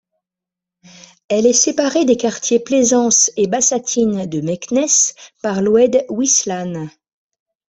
[1.27, 6.89] Elle est séparée des quartiers Plaisance et Bassatine de Meknès par l'oued Ouislane.